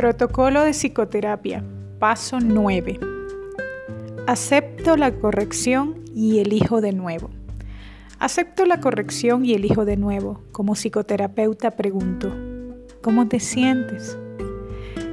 [0.00, 1.62] Protocolo de psicoterapia.
[1.98, 2.98] Paso 9.
[4.26, 7.28] Acepto la corrección y elijo de nuevo.
[8.18, 10.40] Acepto la corrección y elijo de nuevo.
[10.52, 12.34] Como psicoterapeuta pregunto,
[13.02, 14.16] ¿cómo te sientes?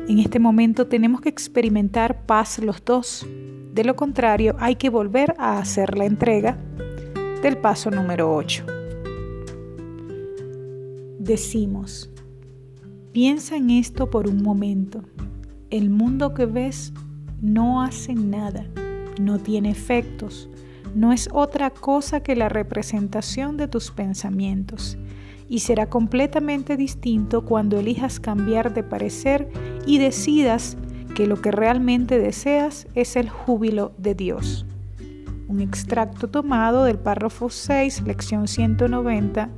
[0.07, 3.27] En este momento tenemos que experimentar paz los dos.
[3.73, 6.57] De lo contrario, hay que volver a hacer la entrega
[7.41, 8.65] del paso número 8.
[11.19, 12.09] Decimos,
[13.17, 15.01] Piensa en esto por un momento.
[15.71, 16.93] El mundo que ves
[17.41, 18.67] no hace nada,
[19.19, 20.51] no tiene efectos,
[20.93, 24.99] no es otra cosa que la representación de tus pensamientos
[25.49, 29.49] y será completamente distinto cuando elijas cambiar de parecer
[29.87, 30.77] y decidas
[31.15, 34.67] que lo que realmente deseas es el júbilo de Dios.
[35.47, 39.49] Un extracto tomado del párrafo 6, lección 190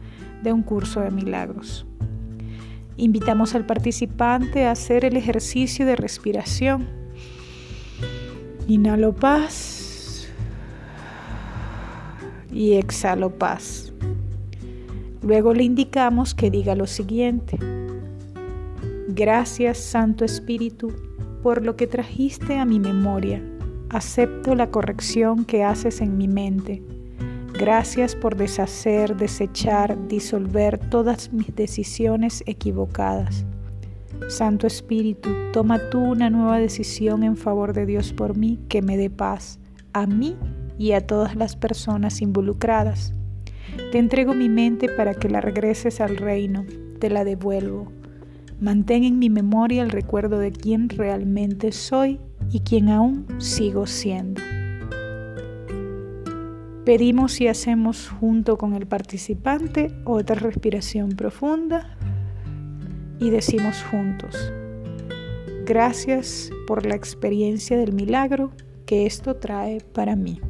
[0.44, 1.89] de un curso de milagros.
[3.00, 6.86] Invitamos al participante a hacer el ejercicio de respiración.
[8.68, 10.28] Inhalo paz
[12.52, 13.94] y exhalo paz.
[15.22, 17.58] Luego le indicamos que diga lo siguiente.
[19.08, 20.92] Gracias Santo Espíritu
[21.42, 23.42] por lo que trajiste a mi memoria.
[23.90, 26.84] Acepto la corrección que haces en mi mente
[27.60, 33.44] Gracias por deshacer, desechar, disolver todas mis decisiones equivocadas.
[34.30, 38.96] Santo Espíritu, toma tú una nueva decisión en favor de Dios por mí que me
[38.96, 39.60] dé paz,
[39.92, 40.38] a mí
[40.78, 43.14] y a todas las personas involucradas.
[43.92, 46.64] Te entrego mi mente para que la regreses al reino,
[47.00, 47.92] te la devuelvo.
[48.62, 52.22] Mantén en mi memoria el recuerdo de quién realmente soy
[52.54, 54.42] y quién aún sigo siendo.
[56.90, 61.96] Pedimos y hacemos junto con el participante otra respiración profunda
[63.20, 64.52] y decimos juntos,
[65.68, 68.50] gracias por la experiencia del milagro
[68.88, 70.42] que esto trae para mí.